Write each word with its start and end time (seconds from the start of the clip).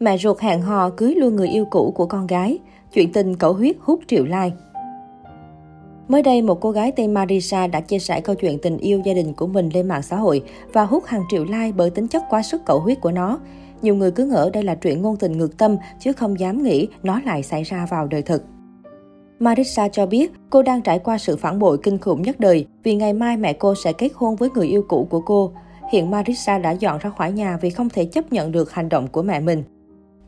Mẹ 0.00 0.18
ruột 0.18 0.40
hẹn 0.40 0.62
hò 0.62 0.90
cưới 0.90 1.14
luôn 1.14 1.36
người 1.36 1.48
yêu 1.48 1.64
cũ 1.64 1.92
của 1.96 2.06
con 2.06 2.26
gái. 2.26 2.58
Chuyện 2.94 3.12
tình 3.12 3.36
cẩu 3.36 3.52
huyết 3.52 3.76
hút 3.80 4.00
triệu 4.06 4.24
like. 4.24 4.56
Mới 6.08 6.22
đây, 6.22 6.42
một 6.42 6.60
cô 6.60 6.70
gái 6.70 6.92
tên 6.96 7.14
Marisa 7.14 7.66
đã 7.66 7.80
chia 7.80 7.98
sẻ 7.98 8.20
câu 8.20 8.34
chuyện 8.34 8.58
tình 8.58 8.78
yêu 8.78 9.00
gia 9.04 9.14
đình 9.14 9.32
của 9.32 9.46
mình 9.46 9.68
lên 9.74 9.88
mạng 9.88 10.02
xã 10.02 10.16
hội 10.16 10.42
và 10.72 10.82
hút 10.84 11.04
hàng 11.06 11.22
triệu 11.30 11.44
like 11.44 11.72
bởi 11.76 11.90
tính 11.90 12.08
chất 12.08 12.22
quá 12.30 12.42
sức 12.42 12.62
cẩu 12.66 12.80
huyết 12.80 13.00
của 13.00 13.12
nó. 13.12 13.38
Nhiều 13.82 13.94
người 13.94 14.10
cứ 14.10 14.24
ngỡ 14.24 14.50
đây 14.52 14.62
là 14.62 14.74
chuyện 14.74 15.02
ngôn 15.02 15.16
tình 15.16 15.32
ngược 15.32 15.58
tâm, 15.58 15.76
chứ 16.00 16.12
không 16.12 16.40
dám 16.40 16.62
nghĩ 16.62 16.88
nó 17.02 17.20
lại 17.24 17.42
xảy 17.42 17.62
ra 17.62 17.86
vào 17.90 18.06
đời 18.06 18.22
thực. 18.22 18.44
Marisa 19.38 19.88
cho 19.88 20.06
biết 20.06 20.32
cô 20.50 20.62
đang 20.62 20.82
trải 20.82 20.98
qua 20.98 21.18
sự 21.18 21.36
phản 21.36 21.58
bội 21.58 21.78
kinh 21.82 21.98
khủng 21.98 22.22
nhất 22.22 22.40
đời 22.40 22.66
vì 22.82 22.94
ngày 22.94 23.12
mai 23.12 23.36
mẹ 23.36 23.52
cô 23.52 23.74
sẽ 23.74 23.92
kết 23.92 24.10
hôn 24.14 24.36
với 24.36 24.48
người 24.54 24.66
yêu 24.66 24.84
cũ 24.88 25.06
của 25.10 25.20
cô. 25.20 25.52
Hiện 25.92 26.10
Marisa 26.10 26.58
đã 26.58 26.70
dọn 26.70 26.98
ra 26.98 27.10
khỏi 27.10 27.32
nhà 27.32 27.56
vì 27.56 27.70
không 27.70 27.88
thể 27.88 28.04
chấp 28.04 28.32
nhận 28.32 28.52
được 28.52 28.72
hành 28.72 28.88
động 28.88 29.08
của 29.08 29.22
mẹ 29.22 29.40
mình. 29.40 29.62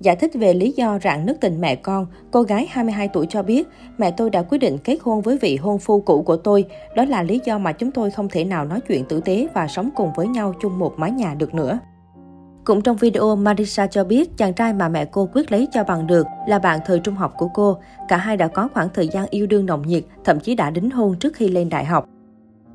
Giải 0.00 0.16
thích 0.16 0.30
về 0.34 0.54
lý 0.54 0.72
do 0.72 0.98
rạn 1.04 1.26
nứt 1.26 1.40
tình 1.40 1.60
mẹ 1.60 1.76
con, 1.76 2.06
cô 2.30 2.42
gái 2.42 2.66
22 2.70 3.08
tuổi 3.08 3.26
cho 3.28 3.42
biết, 3.42 3.68
mẹ 3.98 4.10
tôi 4.10 4.30
đã 4.30 4.42
quyết 4.42 4.58
định 4.58 4.78
kết 4.84 4.98
hôn 5.02 5.22
với 5.22 5.38
vị 5.38 5.56
hôn 5.56 5.78
phu 5.78 6.00
cũ 6.00 6.22
của 6.22 6.36
tôi. 6.36 6.64
Đó 6.96 7.04
là 7.04 7.22
lý 7.22 7.40
do 7.44 7.58
mà 7.58 7.72
chúng 7.72 7.90
tôi 7.90 8.10
không 8.10 8.28
thể 8.28 8.44
nào 8.44 8.64
nói 8.64 8.80
chuyện 8.80 9.04
tử 9.04 9.20
tế 9.20 9.46
và 9.54 9.66
sống 9.68 9.90
cùng 9.96 10.10
với 10.16 10.28
nhau 10.28 10.54
chung 10.60 10.78
một 10.78 10.94
mái 10.96 11.10
nhà 11.10 11.34
được 11.34 11.54
nữa. 11.54 11.78
Cũng 12.64 12.82
trong 12.82 12.96
video, 12.96 13.36
Marisa 13.36 13.86
cho 13.86 14.04
biết 14.04 14.36
chàng 14.36 14.54
trai 14.54 14.72
mà 14.72 14.88
mẹ 14.88 15.04
cô 15.04 15.28
quyết 15.34 15.52
lấy 15.52 15.68
cho 15.72 15.84
bằng 15.84 16.06
được 16.06 16.26
là 16.46 16.58
bạn 16.58 16.80
thời 16.86 16.98
trung 16.98 17.14
học 17.14 17.34
của 17.36 17.48
cô. 17.54 17.78
Cả 18.08 18.16
hai 18.16 18.36
đã 18.36 18.48
có 18.48 18.68
khoảng 18.74 18.88
thời 18.94 19.08
gian 19.08 19.26
yêu 19.30 19.46
đương 19.46 19.66
nồng 19.66 19.86
nhiệt, 19.86 20.04
thậm 20.24 20.40
chí 20.40 20.54
đã 20.54 20.70
đính 20.70 20.90
hôn 20.90 21.18
trước 21.18 21.36
khi 21.36 21.48
lên 21.48 21.68
đại 21.68 21.84
học. 21.84 22.04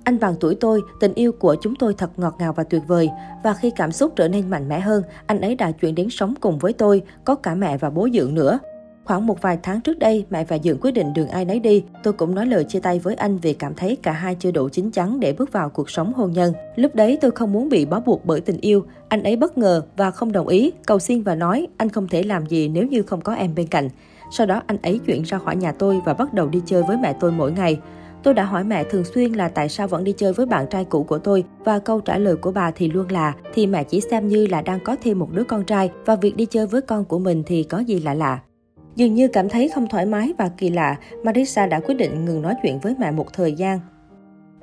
Anh 0.03 0.19
bằng 0.19 0.35
tuổi 0.39 0.55
tôi, 0.55 0.81
tình 0.99 1.13
yêu 1.13 1.31
của 1.31 1.55
chúng 1.61 1.75
tôi 1.75 1.93
thật 1.93 2.09
ngọt 2.17 2.35
ngào 2.39 2.53
và 2.53 2.63
tuyệt 2.63 2.81
vời. 2.87 3.09
Và 3.43 3.53
khi 3.53 3.71
cảm 3.75 3.91
xúc 3.91 4.13
trở 4.15 4.27
nên 4.27 4.49
mạnh 4.49 4.69
mẽ 4.69 4.79
hơn, 4.79 5.03
anh 5.27 5.41
ấy 5.41 5.55
đã 5.55 5.71
chuyển 5.71 5.95
đến 5.95 6.09
sống 6.09 6.33
cùng 6.41 6.57
với 6.57 6.73
tôi, 6.73 7.01
có 7.25 7.35
cả 7.35 7.55
mẹ 7.55 7.77
và 7.77 7.89
bố 7.89 8.07
dưỡng 8.13 8.33
nữa. 8.33 8.59
Khoảng 9.05 9.27
một 9.27 9.41
vài 9.41 9.57
tháng 9.63 9.81
trước 9.81 9.99
đây, 9.99 10.25
mẹ 10.29 10.45
và 10.45 10.57
Dượng 10.63 10.77
quyết 10.81 10.91
định 10.91 11.13
đường 11.13 11.27
ai 11.27 11.45
nấy 11.45 11.59
đi. 11.59 11.83
Tôi 12.03 12.13
cũng 12.13 12.35
nói 12.35 12.45
lời 12.45 12.63
chia 12.63 12.79
tay 12.79 12.99
với 12.99 13.15
anh 13.15 13.37
vì 13.37 13.53
cảm 13.53 13.73
thấy 13.73 13.95
cả 13.95 14.11
hai 14.11 14.35
chưa 14.35 14.51
đủ 14.51 14.69
chín 14.69 14.91
chắn 14.91 15.19
để 15.19 15.33
bước 15.33 15.51
vào 15.51 15.69
cuộc 15.69 15.89
sống 15.89 16.13
hôn 16.13 16.31
nhân. 16.31 16.53
Lúc 16.75 16.95
đấy 16.95 17.17
tôi 17.21 17.31
không 17.31 17.53
muốn 17.53 17.69
bị 17.69 17.85
bó 17.85 17.99
buộc 17.99 18.25
bởi 18.25 18.41
tình 18.41 18.57
yêu. 18.61 18.85
Anh 19.07 19.23
ấy 19.23 19.35
bất 19.35 19.57
ngờ 19.57 19.81
và 19.97 20.11
không 20.11 20.31
đồng 20.31 20.47
ý, 20.47 20.71
cầu 20.85 20.99
xin 20.99 21.23
và 21.23 21.35
nói 21.35 21.67
anh 21.77 21.89
không 21.89 22.07
thể 22.07 22.23
làm 22.23 22.45
gì 22.45 22.67
nếu 22.67 22.87
như 22.87 23.01
không 23.01 23.21
có 23.21 23.33
em 23.33 23.55
bên 23.55 23.67
cạnh. 23.67 23.89
Sau 24.31 24.47
đó 24.47 24.61
anh 24.67 24.77
ấy 24.81 24.99
chuyển 25.05 25.23
ra 25.23 25.37
khỏi 25.37 25.55
nhà 25.55 25.71
tôi 25.71 26.01
và 26.05 26.13
bắt 26.13 26.33
đầu 26.33 26.49
đi 26.49 26.61
chơi 26.65 26.83
với 26.83 26.97
mẹ 26.97 27.15
tôi 27.19 27.31
mỗi 27.31 27.51
ngày. 27.51 27.79
Tôi 28.23 28.33
đã 28.33 28.43
hỏi 28.43 28.63
mẹ 28.63 28.83
thường 28.83 29.03
xuyên 29.03 29.33
là 29.33 29.47
tại 29.47 29.69
sao 29.69 29.87
vẫn 29.87 30.03
đi 30.03 30.13
chơi 30.17 30.33
với 30.33 30.45
bạn 30.45 30.65
trai 30.69 30.85
cũ 30.85 31.03
của 31.03 31.17
tôi 31.17 31.43
và 31.63 31.79
câu 31.79 32.01
trả 32.01 32.17
lời 32.17 32.35
của 32.35 32.51
bà 32.51 32.71
thì 32.71 32.87
luôn 32.89 33.11
là 33.11 33.33
thì 33.53 33.67
mẹ 33.67 33.83
chỉ 33.83 34.01
xem 34.01 34.27
như 34.27 34.47
là 34.47 34.61
đang 34.61 34.79
có 34.79 34.95
thêm 35.03 35.19
một 35.19 35.31
đứa 35.31 35.43
con 35.43 35.63
trai 35.63 35.91
và 36.05 36.15
việc 36.15 36.35
đi 36.35 36.45
chơi 36.45 36.67
với 36.67 36.81
con 36.81 37.05
của 37.05 37.19
mình 37.19 37.43
thì 37.45 37.63
có 37.63 37.79
gì 37.79 37.99
lạ 37.99 38.13
lạ. 38.13 38.39
Dường 38.95 39.13
như 39.13 39.27
cảm 39.27 39.49
thấy 39.49 39.69
không 39.69 39.87
thoải 39.87 40.05
mái 40.05 40.33
và 40.37 40.49
kỳ 40.57 40.69
lạ, 40.69 40.97
marissa 41.23 41.65
đã 41.65 41.79
quyết 41.79 41.95
định 41.95 42.25
ngừng 42.25 42.41
nói 42.41 42.53
chuyện 42.63 42.79
với 42.79 42.95
mẹ 42.99 43.11
một 43.11 43.33
thời 43.33 43.53
gian. 43.53 43.79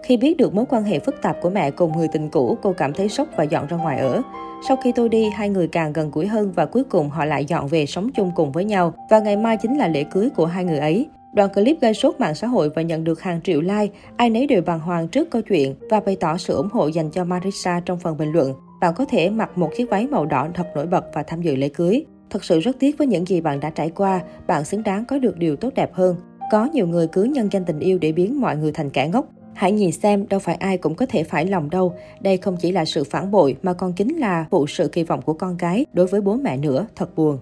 Khi 0.03 0.17
biết 0.17 0.37
được 0.37 0.55
mối 0.55 0.65
quan 0.69 0.85
hệ 0.85 0.99
phức 0.99 1.23
tạp 1.23 1.37
của 1.43 1.51
mẹ 1.51 1.71
cùng 1.71 1.97
người 1.97 2.09
tình 2.09 2.29
cũ, 2.29 2.59
cô 2.63 2.73
cảm 2.73 2.93
thấy 2.93 3.09
sốc 3.09 3.29
và 3.37 3.45
dọn 3.45 3.67
ra 3.67 3.77
ngoài 3.77 3.99
ở. 3.99 4.23
Sau 4.69 4.77
khi 4.77 4.93
tôi 4.93 5.09
đi, 5.09 5.31
hai 5.31 5.49
người 5.49 5.69
càng 5.69 5.93
gần 5.93 6.11
gũi 6.11 6.27
hơn 6.27 6.53
và 6.53 6.67
cuối 6.67 6.85
cùng 6.85 7.11
họ 7.11 7.25
lại 7.25 7.45
dọn 7.45 7.69
về 7.69 7.87
sống 7.87 8.13
chung 8.13 8.33
cùng 8.35 8.53
với 8.53 8.65
nhau. 8.65 8.95
Và 9.11 9.19
ngày 9.21 9.37
mai 9.37 9.57
chính 9.57 9.79
là 9.79 9.89
lễ 9.89 10.05
cưới 10.05 10.29
của 10.37 10.47
hai 10.47 10.65
người 10.65 10.79
ấy. 10.79 11.09
Đoạn 11.35 11.51
clip 11.55 11.77
gây 11.81 11.95
sốt 11.95 12.21
mạng 12.21 12.35
xã 12.35 12.47
hội 12.47 12.71
và 12.75 12.83
nhận 12.83 13.05
được 13.05 13.21
hàng 13.21 13.41
triệu 13.43 13.61
like, 13.61 13.87
ai 14.17 14.31
nấy 14.31 14.47
đều 14.47 14.63
bàng 14.63 14.81
hoàng 14.81 15.09
trước 15.09 15.31
câu 15.31 15.43
chuyện 15.43 15.75
và 15.91 16.01
bày 16.01 16.17
tỏ 16.17 16.37
sự 16.37 16.55
ủng 16.55 16.69
hộ 16.73 16.87
dành 16.87 17.11
cho 17.11 17.25
Marisa 17.25 17.81
trong 17.85 17.99
phần 17.99 18.17
bình 18.17 18.33
luận. 18.33 18.55
Bạn 18.81 18.95
có 18.95 19.05
thể 19.05 19.31
mặc 19.31 19.59
một 19.59 19.71
chiếc 19.77 19.91
váy 19.91 20.07
màu 20.07 20.27
đỏ 20.27 20.49
thật 20.55 20.67
nổi 20.75 20.87
bật 20.87 21.05
và 21.15 21.23
tham 21.23 21.43
dự 21.43 21.57
lễ 21.57 21.69
cưới. 21.69 22.05
Thật 22.31 22.45
sự 22.45 22.61
rất 22.61 22.77
tiếc 22.79 22.99
với 22.99 23.07
những 23.07 23.27
gì 23.27 23.41
bạn 23.41 23.61
đã 23.61 23.71
trải 23.71 23.91
qua, 23.91 24.21
bạn 24.47 24.65
xứng 24.65 24.83
đáng 24.83 25.05
có 25.05 25.19
được 25.19 25.39
điều 25.39 25.57
tốt 25.57 25.75
đẹp 25.75 25.95
hơn. 25.95 26.17
Có 26.51 26.69
nhiều 26.73 26.87
người 26.87 27.07
cứ 27.07 27.23
nhân 27.23 27.49
danh 27.53 27.65
tình 27.65 27.79
yêu 27.79 27.99
để 27.99 28.13
biến 28.13 28.41
mọi 28.41 28.57
người 28.57 28.73
thành 28.73 28.91
kẻ 28.91 29.09
ngốc. 29.09 29.27
Hãy 29.55 29.73
nhìn 29.73 29.93
xem, 29.93 30.29
đâu 30.29 30.41
phải 30.41 30.55
ai 30.55 30.79
cũng 30.79 30.95
có 30.95 31.07
thể 31.07 31.23
phải 31.23 31.47
lòng 31.47 31.71
đâu. 31.71 31.95
Đây 32.21 32.37
không 32.37 32.57
chỉ 32.61 32.73
là 32.73 32.85
sự 32.85 33.05
phản 33.05 33.31
bội 33.31 33.57
mà 33.63 33.73
còn 33.73 33.93
chính 33.93 34.17
là 34.17 34.47
phụ 34.51 34.67
sự 34.67 34.89
kỳ 34.89 35.03
vọng 35.03 35.23
của 35.23 35.35
con 35.35 35.57
cái 35.57 35.87
đối 35.93 36.07
với 36.07 36.21
bố 36.21 36.37
mẹ 36.37 36.57
nữa. 36.57 36.87
Thật 36.97 37.17
buồn. 37.17 37.39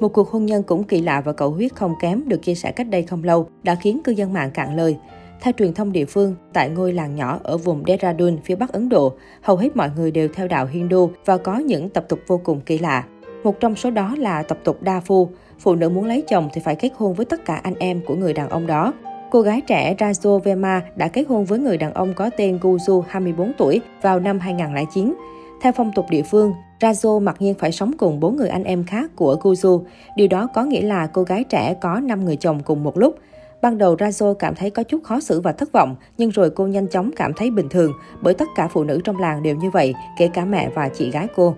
Một 0.00 0.08
cuộc 0.08 0.30
hôn 0.30 0.46
nhân 0.46 0.62
cũng 0.62 0.84
kỳ 0.84 1.00
lạ 1.00 1.20
và 1.20 1.32
cầu 1.32 1.50
huyết 1.50 1.74
không 1.74 1.94
kém 2.00 2.22
được 2.26 2.42
chia 2.42 2.54
sẻ 2.54 2.72
cách 2.72 2.88
đây 2.88 3.02
không 3.02 3.24
lâu 3.24 3.48
đã 3.62 3.74
khiến 3.74 4.00
cư 4.04 4.12
dân 4.12 4.32
mạng 4.32 4.50
cạn 4.50 4.76
lời. 4.76 4.96
Theo 5.40 5.52
truyền 5.58 5.74
thông 5.74 5.92
địa 5.92 6.04
phương, 6.04 6.34
tại 6.52 6.68
ngôi 6.68 6.92
làng 6.92 7.14
nhỏ 7.14 7.40
ở 7.42 7.56
vùng 7.56 7.82
Dehradun, 7.86 8.38
phía 8.44 8.54
bắc 8.54 8.72
Ấn 8.72 8.88
Độ, 8.88 9.12
hầu 9.42 9.56
hết 9.56 9.76
mọi 9.76 9.90
người 9.96 10.10
đều 10.10 10.28
theo 10.34 10.48
đạo 10.48 10.66
Hindu 10.66 11.10
và 11.24 11.36
có 11.36 11.58
những 11.58 11.88
tập 11.88 12.04
tục 12.08 12.18
vô 12.26 12.40
cùng 12.44 12.60
kỳ 12.60 12.78
lạ. 12.78 13.04
Một 13.44 13.60
trong 13.60 13.76
số 13.76 13.90
đó 13.90 14.14
là 14.18 14.42
tập 14.42 14.58
tục 14.64 14.82
đa 14.82 15.00
phu. 15.00 15.28
Phụ 15.58 15.74
nữ 15.74 15.88
muốn 15.88 16.04
lấy 16.04 16.24
chồng 16.28 16.48
thì 16.52 16.60
phải 16.64 16.76
kết 16.76 16.90
hôn 16.96 17.14
với 17.14 17.26
tất 17.26 17.44
cả 17.44 17.54
anh 17.54 17.74
em 17.78 18.00
của 18.06 18.14
người 18.14 18.32
đàn 18.32 18.48
ông 18.48 18.66
đó. 18.66 18.92
Cô 19.30 19.40
gái 19.40 19.60
trẻ 19.60 19.94
Rajo 19.98 20.38
Verma 20.38 20.82
đã 20.96 21.08
kết 21.08 21.24
hôn 21.28 21.44
với 21.44 21.58
người 21.58 21.76
đàn 21.76 21.94
ông 21.94 22.14
có 22.14 22.30
tên 22.36 22.58
Guzu 22.58 23.02
24 23.08 23.52
tuổi 23.58 23.80
vào 24.02 24.20
năm 24.20 24.38
2009. 24.38 25.14
Theo 25.62 25.72
phong 25.72 25.92
tục 25.92 26.06
địa 26.10 26.22
phương, 26.22 26.52
Razo 26.80 27.20
mặc 27.20 27.36
nhiên 27.38 27.54
phải 27.54 27.72
sống 27.72 27.92
cùng 27.98 28.20
bốn 28.20 28.36
người 28.36 28.48
anh 28.48 28.64
em 28.64 28.84
khác 28.84 29.10
của 29.16 29.36
Guzu. 29.42 29.82
Điều 30.16 30.28
đó 30.28 30.48
có 30.54 30.64
nghĩa 30.64 30.82
là 30.82 31.06
cô 31.06 31.22
gái 31.22 31.44
trẻ 31.44 31.74
có 31.80 32.00
5 32.00 32.24
người 32.24 32.36
chồng 32.36 32.62
cùng 32.62 32.82
một 32.84 32.98
lúc. 32.98 33.18
Ban 33.62 33.78
đầu 33.78 33.96
Razo 33.96 34.34
cảm 34.34 34.54
thấy 34.54 34.70
có 34.70 34.82
chút 34.82 35.04
khó 35.04 35.20
xử 35.20 35.40
và 35.40 35.52
thất 35.52 35.72
vọng, 35.72 35.96
nhưng 36.18 36.30
rồi 36.30 36.50
cô 36.50 36.66
nhanh 36.66 36.88
chóng 36.88 37.10
cảm 37.16 37.32
thấy 37.32 37.50
bình 37.50 37.68
thường, 37.68 37.92
bởi 38.22 38.34
tất 38.34 38.48
cả 38.56 38.68
phụ 38.68 38.84
nữ 38.84 39.00
trong 39.04 39.18
làng 39.18 39.42
đều 39.42 39.56
như 39.56 39.70
vậy, 39.70 39.94
kể 40.18 40.28
cả 40.28 40.44
mẹ 40.44 40.70
và 40.74 40.88
chị 40.88 41.10
gái 41.10 41.26
cô. 41.36 41.54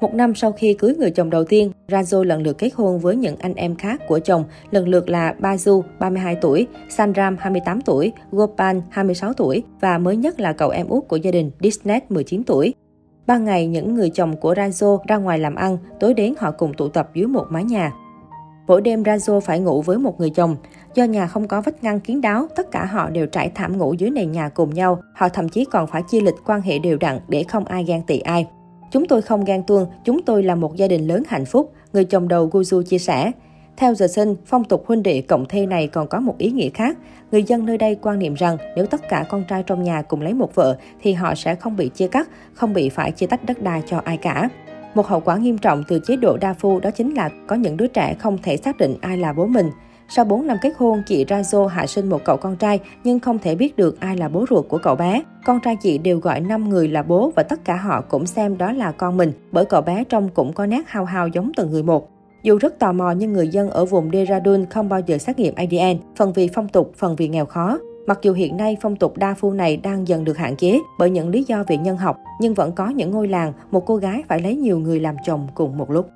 Một 0.00 0.14
năm 0.14 0.34
sau 0.34 0.52
khi 0.52 0.74
cưới 0.74 0.94
người 0.94 1.10
chồng 1.10 1.30
đầu 1.30 1.44
tiên, 1.44 1.70
Razo 1.88 2.22
lần 2.22 2.42
lượt 2.42 2.58
kết 2.58 2.70
hôn 2.74 2.98
với 2.98 3.16
những 3.16 3.36
anh 3.36 3.54
em 3.54 3.76
khác 3.76 4.00
của 4.08 4.18
chồng, 4.18 4.44
lần 4.70 4.88
lượt 4.88 5.08
là 5.08 5.34
Bazu, 5.40 5.82
32 5.98 6.36
tuổi, 6.40 6.66
Sanram, 6.88 7.36
28 7.40 7.80
tuổi, 7.80 8.12
Gopal, 8.30 8.78
26 8.90 9.32
tuổi 9.32 9.62
và 9.80 9.98
mới 9.98 10.16
nhất 10.16 10.40
là 10.40 10.52
cậu 10.52 10.70
em 10.70 10.88
út 10.88 11.08
của 11.08 11.16
gia 11.16 11.30
đình, 11.30 11.50
Disney, 11.60 12.00
19 12.08 12.42
tuổi. 12.44 12.74
Ban 13.26 13.44
ngày, 13.44 13.66
những 13.66 13.94
người 13.94 14.10
chồng 14.10 14.36
của 14.36 14.54
Razo 14.54 14.98
ra 15.08 15.16
ngoài 15.16 15.38
làm 15.38 15.54
ăn, 15.54 15.78
tối 16.00 16.14
đến 16.14 16.34
họ 16.38 16.50
cùng 16.50 16.74
tụ 16.74 16.88
tập 16.88 17.10
dưới 17.14 17.26
một 17.26 17.46
mái 17.50 17.64
nhà. 17.64 17.92
Mỗi 18.66 18.80
đêm 18.80 19.02
Razo 19.02 19.40
phải 19.40 19.60
ngủ 19.60 19.82
với 19.82 19.98
một 19.98 20.20
người 20.20 20.30
chồng. 20.30 20.56
Do 20.94 21.04
nhà 21.04 21.26
không 21.26 21.48
có 21.48 21.60
vách 21.60 21.84
ngăn 21.84 22.00
kiến 22.00 22.20
đáo, 22.20 22.46
tất 22.56 22.70
cả 22.70 22.84
họ 22.84 23.10
đều 23.10 23.26
trải 23.26 23.50
thảm 23.54 23.78
ngủ 23.78 23.94
dưới 23.94 24.10
nền 24.10 24.32
nhà 24.32 24.48
cùng 24.48 24.74
nhau. 24.74 25.02
Họ 25.14 25.28
thậm 25.28 25.48
chí 25.48 25.64
còn 25.64 25.86
phải 25.86 26.02
chia 26.02 26.20
lịch 26.20 26.34
quan 26.46 26.60
hệ 26.62 26.78
đều 26.78 26.96
đặn 26.96 27.20
để 27.28 27.42
không 27.42 27.64
ai 27.64 27.84
ghen 27.84 28.02
tị 28.02 28.18
ai. 28.18 28.46
Chúng 28.90 29.06
tôi 29.06 29.22
không 29.22 29.44
ghen 29.44 29.62
tuông, 29.62 29.86
chúng 30.04 30.22
tôi 30.22 30.42
là 30.42 30.54
một 30.54 30.76
gia 30.76 30.88
đình 30.88 31.06
lớn 31.06 31.22
hạnh 31.28 31.44
phúc, 31.44 31.72
người 31.92 32.04
chồng 32.04 32.28
đầu 32.28 32.48
Guzu 32.48 32.82
chia 32.82 32.98
sẻ. 32.98 33.32
Theo 33.76 33.94
giờ 33.94 34.06
sinh, 34.06 34.34
phong 34.46 34.64
tục 34.64 34.84
huynh 34.86 35.02
đệ 35.02 35.20
cộng 35.20 35.46
thê 35.46 35.66
này 35.66 35.86
còn 35.86 36.08
có 36.08 36.20
một 36.20 36.38
ý 36.38 36.50
nghĩa 36.50 36.70
khác. 36.70 36.98
Người 37.32 37.42
dân 37.42 37.66
nơi 37.66 37.78
đây 37.78 37.96
quan 38.02 38.18
niệm 38.18 38.34
rằng 38.34 38.56
nếu 38.76 38.86
tất 38.86 39.08
cả 39.08 39.24
con 39.28 39.44
trai 39.48 39.62
trong 39.62 39.82
nhà 39.82 40.02
cùng 40.02 40.22
lấy 40.22 40.34
một 40.34 40.54
vợ 40.54 40.78
thì 41.02 41.12
họ 41.12 41.34
sẽ 41.34 41.54
không 41.54 41.76
bị 41.76 41.88
chia 41.88 42.08
cắt, 42.08 42.28
không 42.54 42.72
bị 42.72 42.88
phải 42.88 43.12
chia 43.12 43.26
tách 43.26 43.44
đất 43.44 43.62
đai 43.62 43.82
cho 43.86 44.00
ai 44.04 44.16
cả. 44.16 44.48
Một 44.94 45.06
hậu 45.06 45.20
quả 45.20 45.36
nghiêm 45.36 45.58
trọng 45.58 45.84
từ 45.88 46.00
chế 46.06 46.16
độ 46.16 46.36
đa 46.36 46.54
phu 46.54 46.80
đó 46.80 46.90
chính 46.90 47.14
là 47.14 47.30
có 47.46 47.56
những 47.56 47.76
đứa 47.76 47.86
trẻ 47.86 48.14
không 48.18 48.38
thể 48.42 48.56
xác 48.56 48.78
định 48.78 48.96
ai 49.00 49.18
là 49.18 49.32
bố 49.32 49.46
mình. 49.46 49.70
Sau 50.08 50.24
4 50.24 50.46
năm 50.46 50.56
kết 50.62 50.72
hôn, 50.76 51.02
chị 51.06 51.24
Razo 51.24 51.66
hạ 51.66 51.86
sinh 51.86 52.08
một 52.10 52.24
cậu 52.24 52.36
con 52.36 52.56
trai 52.56 52.80
nhưng 53.04 53.20
không 53.20 53.38
thể 53.38 53.54
biết 53.54 53.76
được 53.76 54.00
ai 54.00 54.16
là 54.16 54.28
bố 54.28 54.44
ruột 54.50 54.68
của 54.68 54.78
cậu 54.78 54.96
bé. 54.96 55.22
Con 55.44 55.60
trai 55.60 55.76
chị 55.76 55.98
đều 55.98 56.18
gọi 56.18 56.40
5 56.40 56.68
người 56.68 56.88
là 56.88 57.02
bố 57.02 57.32
và 57.36 57.42
tất 57.42 57.64
cả 57.64 57.76
họ 57.76 58.00
cũng 58.00 58.26
xem 58.26 58.58
đó 58.58 58.72
là 58.72 58.92
con 58.92 59.16
mình 59.16 59.32
bởi 59.52 59.64
cậu 59.64 59.80
bé 59.80 60.04
trông 60.04 60.28
cũng 60.34 60.52
có 60.52 60.66
nét 60.66 60.82
hao 60.86 61.04
hao 61.04 61.28
giống 61.28 61.52
từng 61.56 61.70
người 61.70 61.82
một. 61.82 62.15
Dù 62.46 62.58
rất 62.58 62.78
tò 62.78 62.92
mò 62.92 63.10
nhưng 63.10 63.32
người 63.32 63.48
dân 63.48 63.70
ở 63.70 63.84
vùng 63.84 64.10
Dehradun 64.12 64.66
không 64.66 64.88
bao 64.88 65.00
giờ 65.06 65.18
xét 65.18 65.38
nghiệm 65.38 65.54
ADN, 65.54 65.98
phần 66.16 66.32
vì 66.32 66.48
phong 66.54 66.68
tục, 66.68 66.92
phần 66.96 67.16
vì 67.16 67.28
nghèo 67.28 67.46
khó. 67.46 67.78
Mặc 68.06 68.18
dù 68.22 68.32
hiện 68.32 68.56
nay 68.56 68.76
phong 68.80 68.96
tục 68.96 69.16
đa 69.16 69.34
phu 69.34 69.52
này 69.52 69.76
đang 69.76 70.08
dần 70.08 70.24
được 70.24 70.36
hạn 70.36 70.56
chế 70.56 70.80
bởi 70.98 71.10
những 71.10 71.28
lý 71.28 71.44
do 71.44 71.64
về 71.66 71.76
nhân 71.76 71.96
học, 71.96 72.16
nhưng 72.40 72.54
vẫn 72.54 72.72
có 72.72 72.88
những 72.88 73.10
ngôi 73.10 73.28
làng, 73.28 73.52
một 73.70 73.86
cô 73.86 73.96
gái 73.96 74.22
phải 74.28 74.40
lấy 74.40 74.56
nhiều 74.56 74.78
người 74.78 75.00
làm 75.00 75.16
chồng 75.26 75.46
cùng 75.54 75.78
một 75.78 75.90
lúc. 75.90 76.08